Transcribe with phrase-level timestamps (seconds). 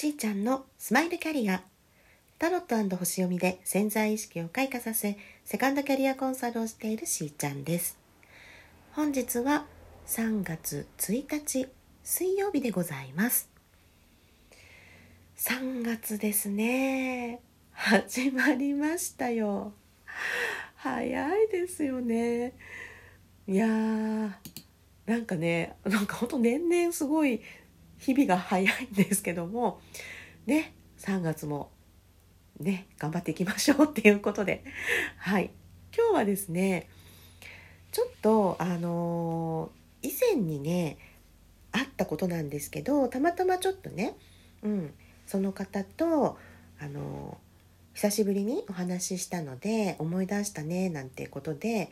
[0.00, 1.62] しーちゃんのスマイルキャリア。
[2.38, 7.98] タロット星読みで潜在意識を開花させセカンドキャリアコンサルをしているしーちゃんです。
[8.92, 9.66] 本日は
[10.06, 11.68] 3月1日
[12.02, 13.50] 水曜日でございます。
[15.36, 17.40] 3月ですね。
[17.72, 19.74] 始まりましたよ。
[20.76, 22.54] 早いですよね。
[23.46, 24.30] いやー
[25.04, 27.42] なんかねなんかほんと年々すごい
[28.00, 29.80] 日々が早いんですけども
[30.46, 31.70] ね3月も
[32.58, 34.64] ね頑張っていきましょうっていうことで。
[35.16, 35.50] はい。
[35.96, 36.88] 今日はですね
[37.90, 40.98] ちょっとあのー、以前にね
[41.72, 44.16] あったことなんですけどたまたまちょっとね、
[44.62, 44.94] うん、
[45.26, 46.38] その方と
[46.80, 51.90] あのー、久しぶりにお話ししたので思い出したねなんてことで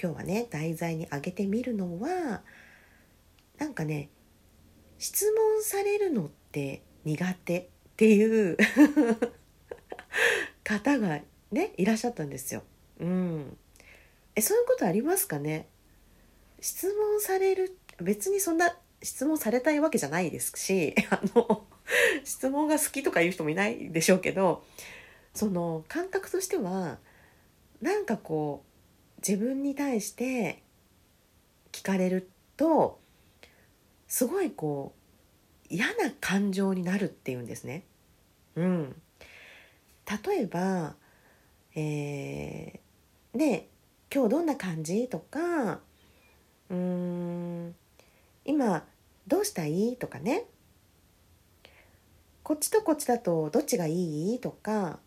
[0.00, 2.42] 今日はね題材に挙げてみるのは
[3.58, 4.10] なんかね
[4.98, 7.66] 質問されるのって苦手っ
[7.96, 8.56] ていう
[10.64, 11.20] 方が
[11.52, 12.62] ねいらっしゃったんですよ。
[13.00, 13.56] うん、
[14.34, 15.68] えそういうことありますかね？
[16.60, 21.64] 質問される別にそんな質問されたいわけじゃないですし あの
[22.24, 24.64] 質問が好きとかいう人もいないでしょうけど
[25.34, 26.98] その感覚としては
[27.80, 28.64] なんかこ
[29.18, 30.62] う自分に対して
[31.72, 32.98] 聞かれると
[34.08, 34.92] すごいこ
[35.70, 37.84] う嫌な感情になるっていうんですね。
[38.54, 38.96] うん、
[40.26, 40.94] 例えば、
[41.74, 43.66] えー、ね
[44.14, 45.80] 今日どんな感じとか
[46.70, 47.74] うーん
[48.44, 48.84] 今
[49.26, 50.44] どうしたいとかね
[52.42, 55.00] こっちとこっちだとどっちがいいとか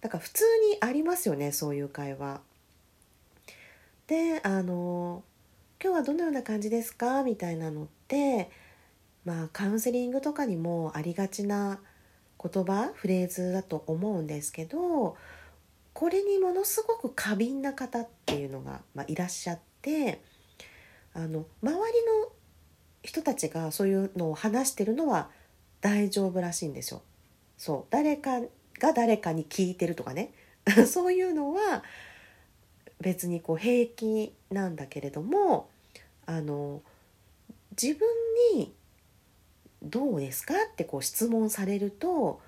[0.00, 2.40] だから普通にありますよねそういう会話。
[4.06, 5.24] であの
[5.82, 7.24] 今日はどのような感じですか？
[7.24, 8.50] みたいなのって
[9.24, 11.80] まあカウンセリングとかにもありがちな
[12.42, 15.16] 言葉フレーズだと思うんですけど
[15.94, 20.20] これにものすごく過敏な方っていうのが、まあ、いらっしゃって
[21.14, 22.32] あの周りの
[23.02, 25.30] 人たちがそういうのを話してるのは
[25.80, 27.02] 大丈夫らしいんですよ。
[27.56, 28.40] そう誰か
[28.80, 30.32] が誰かに聞いてるとかね
[30.88, 31.84] そういうのは
[33.00, 35.68] 別にこう平気なんだけれども
[36.26, 36.82] あの
[37.80, 38.08] 自分
[38.54, 38.74] に
[39.82, 42.40] 「どうですか?」ってこう質問されると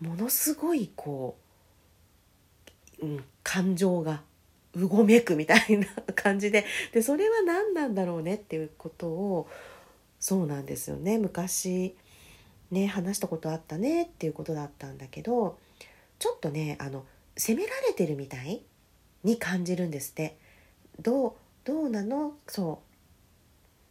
[0.00, 1.36] ものすごいこ
[3.00, 4.22] う、うん、感情が
[4.74, 9.48] うごめくみたいな感じででそれは何なんだろうねっていうことを
[10.18, 11.96] そうなんですよね昔
[12.70, 15.58] ね話したことあったねっていうことだったんだけど
[16.18, 17.04] ちょっとねあの
[17.36, 18.62] 責められてるみたい
[19.24, 20.36] に感じるんですって。
[21.00, 21.32] どう
[21.64, 22.34] どうなの？
[22.46, 22.89] そう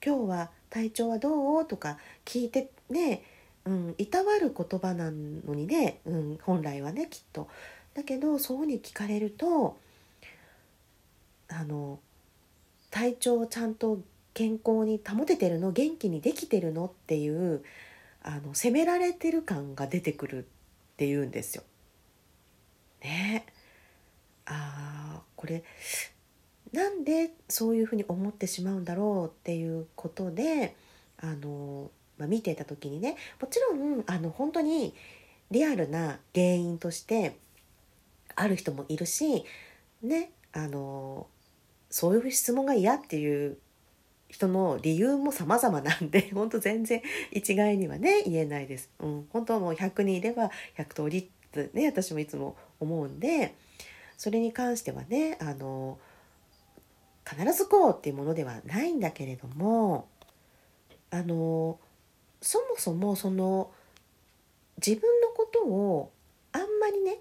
[0.06, 1.66] 今日は体調はどう？
[1.66, 3.24] とか聞いてね、
[3.66, 7.48] うん、いたわる言葉なのにね、うん、本来はねきっと。
[7.94, 9.78] だけどそうに聞かれると
[11.50, 12.00] あの
[12.92, 14.00] 体調をちゃんと
[14.34, 15.72] 健康に保ててるの？
[15.72, 16.86] 元気にできてるの？
[16.86, 17.64] っていう
[18.22, 20.46] あの責められてる感が出てくるっ
[20.98, 21.64] ていうんですよ。
[23.02, 23.46] ね
[24.46, 25.64] あこれ
[26.72, 30.76] なんでそういうふうに思ってしまうんだろうっていうことで
[31.20, 34.94] あの、まあ、見てた時にねもちろんあの本当に
[35.52, 37.38] リアルな原因として
[38.36, 39.44] ある人もいるし
[40.04, 41.28] ねあの
[41.90, 43.58] そういう質問が嫌っていう
[44.30, 48.90] 人の理由も様々なんで 本当全然一概にはね言えないです。
[49.00, 53.56] うん、本当はもう100人いれば100通りってね私もいつも思うんで
[54.18, 55.98] それに関してはねあの
[57.30, 60.08] 必ずこうっていうものではないんだけれども
[61.12, 61.80] あの
[62.42, 63.72] そもそもその
[64.86, 66.12] 自分のことを
[66.52, 67.20] あんまりね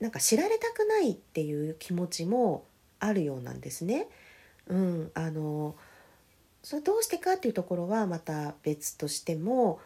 [0.00, 2.64] なんか知られたくないっていう気持ちも
[3.00, 4.08] あるようなんですね。
[4.68, 5.74] うん、あの
[6.62, 9.80] それどうしてかっていうところはまた別としても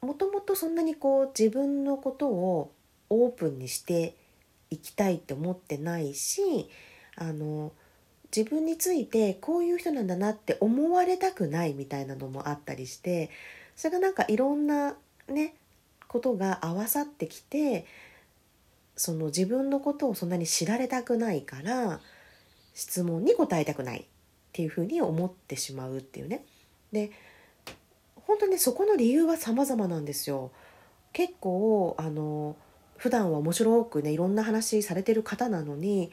[0.00, 2.72] もともとそんなにこう自分のことを
[3.08, 4.16] オープンにして
[4.70, 6.68] いきたいって思ってないし
[7.16, 7.72] あの
[8.34, 13.30] 自分についてこういう人なんだなって思われたくないみたいなのもあったりして
[13.76, 14.96] それがなんかいろんな
[15.28, 15.54] ね
[16.08, 17.86] ことが合わさってきて
[18.96, 22.00] その自分のことをそんなに知られたくないから
[22.74, 24.04] 質問に答えたくないっ
[24.52, 26.44] ていうふうに思ってしまうっていうね。
[26.90, 27.10] で
[28.16, 30.52] 本当にそこの理由は様々なんですよ。
[31.12, 32.56] 結構あの
[32.96, 36.12] 普段は面白くねいろんな話されてる方なのに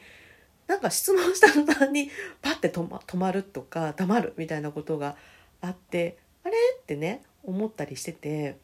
[0.70, 5.16] なんか質問した途端にパッて止ま止まるとか黙るみたいなことが
[5.60, 6.54] あってあれ？
[6.80, 8.56] ってね思ったりしてて。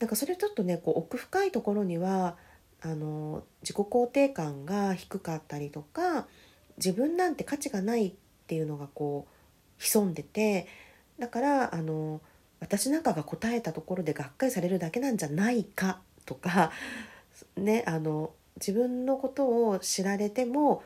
[0.00, 2.36] なんかそれちょっとねこう奥深いところには
[2.82, 6.26] あの自己肯定感が低かったりとか
[6.76, 8.12] 自分なんて価値がないっ
[8.46, 10.66] ていうのがこう潜んでて
[11.18, 12.20] だからあの
[12.60, 16.70] 私なんかが答えたところでがっかりされるだけなんじゃないかとか、
[17.56, 20.82] ね、あの自分のことを知られても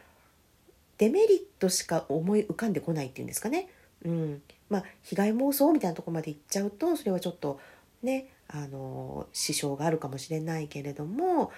[0.99, 3.69] デメリットしか思い浮かんでこないっていうんですかね。
[4.05, 7.59] うんまあ、被害妄想みたいなとこまで行っちゃうとそれはちょっと
[8.03, 11.51] ねあの支障があるかもしれないけれども、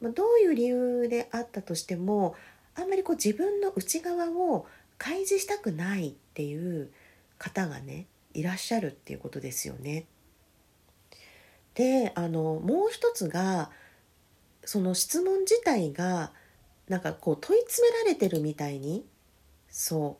[0.00, 2.34] まあ、どういう理由であったとしても
[2.74, 4.66] あんまりこう自分の内側を
[4.98, 6.90] 開示したくないっていう
[7.38, 10.06] 方がねいらっしゃるっていうことですよね。
[11.74, 13.70] であのもう一つが
[14.68, 16.30] その質問自体が
[16.90, 19.02] なんかこう問い詰められてるみたいに
[19.70, 20.18] そ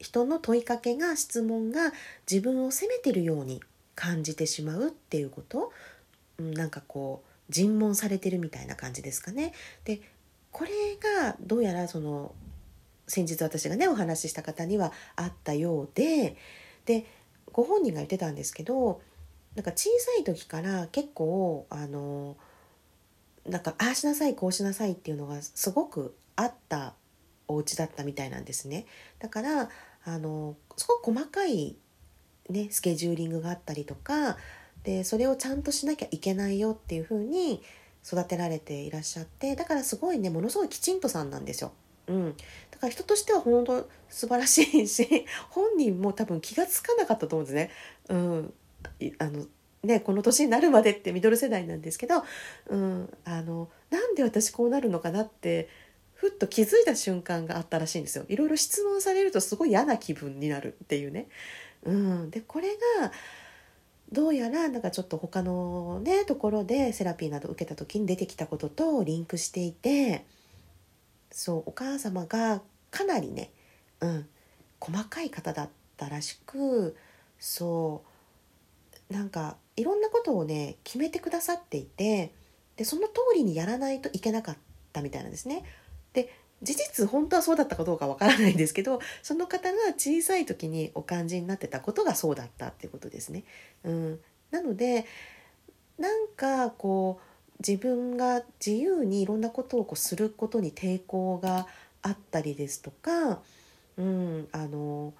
[0.00, 1.92] う人の問いかけが質問が
[2.28, 3.62] 自分を責めてるように
[3.94, 5.72] 感じてしまうっていうこと？
[6.40, 9.52] なんかこう尋問されてるみたいな感じですかね。
[9.84, 10.00] で
[10.50, 10.70] これ
[11.22, 12.34] がどうやらその
[13.06, 16.36] 先日私がねお話しした方にはあったようで
[16.86, 17.06] で
[17.52, 19.00] ご本人が言ってたんですけど
[19.54, 22.36] なんか小さい時から結構あの
[23.48, 26.94] なんかああしなさいこうしなさいっていうのがすごくあった
[27.48, 28.86] お家だったみたいなんですね
[29.18, 29.68] だから
[30.04, 31.76] あのすごく細かい、
[32.48, 34.36] ね、スケジューリングがあったりとか
[34.84, 37.62] でそれをちゃんとしなきゃいけないよっていう風に
[38.04, 41.72] 育てられていらっしゃってだからすごいねものすごいきちんとさんなんですよ。
[42.08, 42.36] うん、
[42.70, 47.70] だから人としては本当素晴らしいし本人も多分気が付かなかったと思うんですね。
[48.08, 48.54] うん、
[49.18, 49.46] あの
[49.86, 52.24] ね、この年になるまでってミドル世代なんですけど、
[52.68, 55.68] うん、あのなんで私こうなるのかなって
[56.14, 58.24] ふっと気づいた瞬間があったらしいんですよ。
[58.28, 61.28] いろいろ質問されるとすごい嫌な気分になるっていうね。
[61.84, 62.68] うん、でこれ
[63.00, 63.12] が
[64.12, 70.24] どうやらなんかちょっと他のねところでセラピーなど受けた時に出てきたこととリンクしていて
[71.30, 73.50] そうお母様がかなりね、
[74.00, 74.26] うん、
[74.80, 76.96] 細かい方だったらしく
[77.38, 78.02] そ
[79.10, 82.32] うなんかいろんなことをね決めてくださっていて
[82.76, 84.56] でその通りにやらないといけなかっ
[84.92, 85.64] たみたいなんですね。
[86.12, 86.32] で
[86.62, 93.44] 事実本当はそうだったかどうかわからないんですけどその方が小さい時にお感じになってたことがそうだったっていうことですね。
[93.84, 94.20] うん、
[94.50, 95.04] なので
[95.98, 97.36] なんかこう
[97.66, 101.66] 自分が自由にいろんなことをこうすることに抵抗が
[102.02, 103.40] あったりですとか、
[103.96, 105.14] うん、あの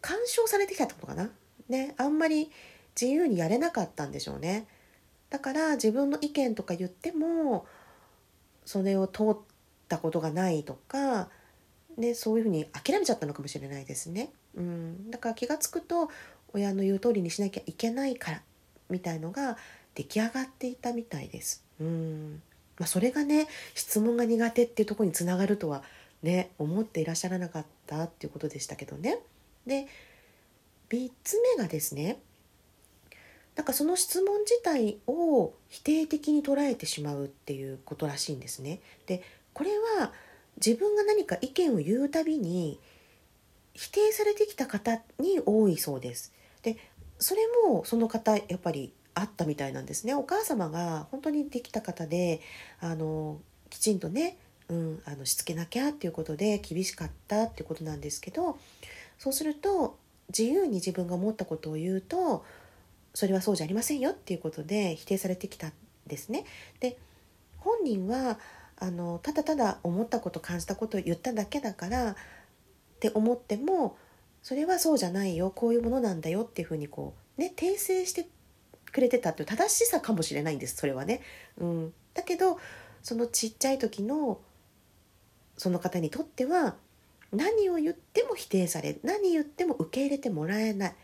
[0.00, 1.30] 干渉されてきたってことかな。
[1.68, 2.50] ね、あんまり
[3.00, 4.66] 自由にやれなかったんでしょうね。
[5.30, 7.66] だから自分の意見とか言っても
[8.64, 9.36] それを通っ
[9.88, 11.28] たことがないとか
[11.98, 14.30] でそういうふうに諦めちゃったのかもしれないですね。
[14.56, 16.10] うん、だから気が付くと
[16.52, 18.42] 親の言う通りにしなきゃいけないから
[18.88, 19.58] みたいのが
[19.94, 21.64] 出来上がっていたみたいです。
[21.80, 22.42] うん
[22.78, 25.82] まあ、それがね質問が苦手っていうとこにつながるとは
[26.22, 29.18] ね思っていらっしゃらなかったっていうことでしたけどね。
[29.66, 29.86] で
[30.90, 32.18] 3つ目がですね
[33.58, 38.78] なんかその質問自体を否定的に捉えてしまうっていうことらしいんですね。
[39.06, 39.20] で
[39.52, 40.12] これは
[40.64, 42.78] 自分が何か意見を言うたびに
[43.74, 46.32] 否定されてきた方に多いそうです。
[46.62, 46.76] で
[47.18, 50.14] それもその方やっぱりあったみたいなんですね。
[50.14, 52.40] お母様が本当にできた方で
[52.78, 54.38] あのきちんとね、
[54.68, 58.56] うん、あのしつけなきゃっていうことで厳しかったっていうことなんですけど
[59.18, 59.98] そうすると
[60.28, 62.44] 自由に自分が思ったことを言うと
[63.18, 65.72] それはそうじゃありませんよっていうことで否定されてきたん
[66.06, 66.44] ですね。
[66.78, 66.96] で
[67.56, 68.38] 本人は
[68.76, 72.14] あのただただ思ったこと感じたことを言っただけだからっ
[73.00, 73.96] て思っても
[74.40, 78.28] それはそうじゃないよこういうものなんだよっていうふうにこうね訂正して
[78.92, 81.20] くれてたっていう正しさかもしれないんですそれはね。
[81.56, 82.60] うん、だけど
[83.02, 84.38] そのちっちゃい時の
[85.56, 86.76] その方にとっては
[87.32, 90.94] 何を言っても否定され何言っても受け入れてもらえない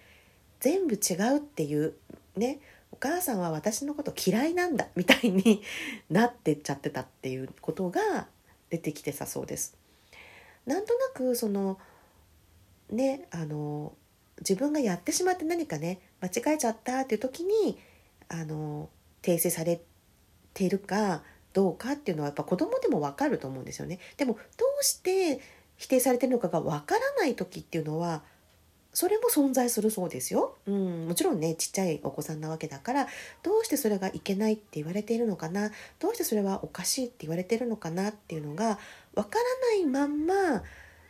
[0.65, 1.93] 全部違うっていう
[2.37, 2.59] ね
[2.91, 5.61] お母さんは私のこと嫌いなんだみたいに
[6.09, 8.29] なってっちゃってたっていうことが
[8.71, 9.77] 出てきてたそうです。
[10.65, 11.79] なんとなくその
[12.89, 13.93] ねあの
[14.39, 17.79] 自分がやってしまって何かね間違えちゃったっていう時に
[18.31, 18.89] あの
[19.21, 19.83] 訂正され
[20.55, 23.99] ているかどうかっていうのはやっぱ子供でも分かると思うんですよね。
[24.17, 25.43] でもどうして
[25.77, 28.23] 否定されてるのかが分からない時っていうのは
[28.95, 33.09] それも存在するそうですよ、うん、もちろんねちっちゃいお子さんなわけだから
[33.43, 35.73] どうしてそれがいけないって言われているのかな？
[35.99, 38.79] どうしてそれはおかしいって言われてるのかなっていうのが
[39.15, 40.63] わからないまんま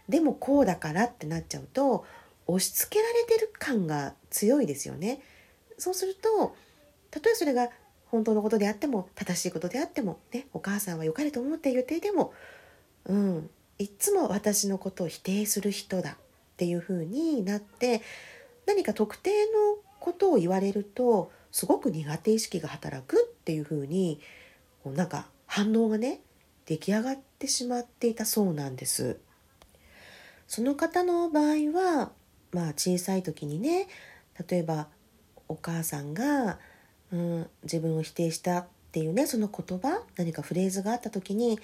[0.09, 2.05] でもこうだからってなっちゃうと
[2.47, 5.21] 押し付けられてる感が強いですよね。
[5.79, 6.57] そうすると
[7.11, 7.69] たとえそれが
[8.07, 12.33] 本当のことであっても正しいことであってもねお母さんは良かれと思って言っていても
[13.05, 13.51] うん。
[13.77, 16.17] いっつも私のことを否定する人だ。
[16.55, 18.01] っていう風になって
[18.67, 24.21] 何か特定のことを言われるとすごく苦手意識が働くっていう風に
[24.83, 26.21] こうなんか反応がね
[26.67, 29.19] 出来上がってしまっていたそうなんです。
[30.47, 32.13] その方の場合は
[32.53, 33.89] まあ小さい時にね
[34.49, 34.89] 例えば
[35.49, 36.59] お母さんが、
[37.13, 41.59] うん、自分を否定したっていうねその言葉何かフレーズがあった時に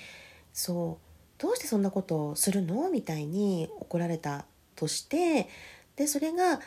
[0.52, 2.90] そうどうしてそんなことをするの？
[2.90, 4.44] みたいに怒られた
[4.80, 5.48] として
[5.96, 6.60] でそれが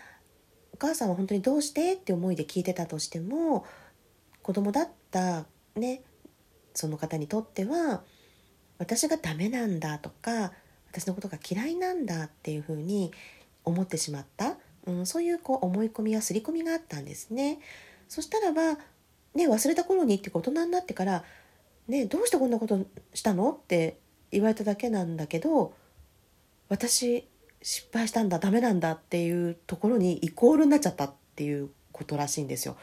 [0.74, 1.94] お母さんは本当にどうして？
[1.94, 3.66] って思いで聞いてたとしても
[4.44, 6.02] 子供だったね
[6.74, 8.04] その方にとっては
[8.78, 10.52] 私がダメなんだとか
[10.92, 13.12] 私のことが嫌いなんだっていうふうに
[13.64, 17.60] 思ってしまった、うん、そういうこう思い込みや刷り込みがあったんですね。
[18.10, 18.80] そしたらば、
[19.34, 21.24] ね、忘れた頃にっていうか大人になってから、
[21.88, 23.52] ね、どうしてこんなことしたの？
[23.52, 23.98] って
[24.32, 25.74] 言われただけなんだけど
[26.70, 27.28] 私
[27.64, 32.78] 失敗したんだダメなんだっていうところにイコールになっちゃったっていうことらしいんですよ。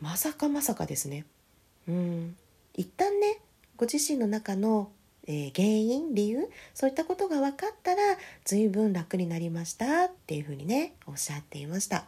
[0.00, 1.24] まさかまさかですね。
[1.88, 2.36] うん、
[2.74, 3.40] 一旦ね
[3.76, 4.90] ご自身の中の
[5.26, 8.02] えー、原因理由そういったことが分かったら
[8.44, 12.06] 随分楽になりましたっていうふうにねおっしゃっていました。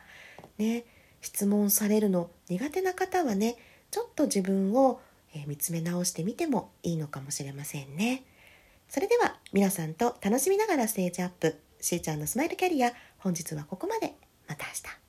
[0.58, 0.84] ね
[1.20, 3.56] 質問されるの苦手な方はね
[3.90, 5.00] ちょっと自分を、
[5.32, 8.24] え見つめ直してみてもいいのかもしれませんね。
[8.88, 14.14] それでは皆さんと楽しみながらステージアップしーちゃんのスマイルキャリア本日はここまで
[14.48, 15.03] また明日。